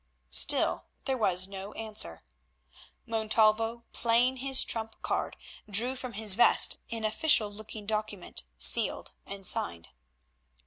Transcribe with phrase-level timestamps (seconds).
[0.31, 2.23] Still there was no answer.
[3.05, 5.37] Montalvo, playing his trump card,
[5.69, 9.89] drew from his vest an official looking document, sealed and signed.